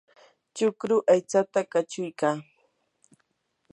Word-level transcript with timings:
chukru 0.55 0.95
aytsata 1.13 1.59
kachuykaa. 1.71 2.37